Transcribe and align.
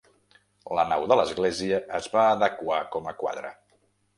La 0.77 0.85
nau 0.91 1.03
de 1.11 1.17
l'església 1.19 1.81
es 1.99 2.09
va 2.17 2.25
adequar 2.33 2.81
com 2.97 3.11
a 3.13 3.17
quadra. 3.21 3.57